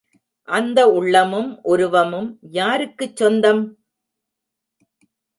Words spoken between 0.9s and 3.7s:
உள்ளமும் உருவமும் யாருக்குச் சொந்தம்?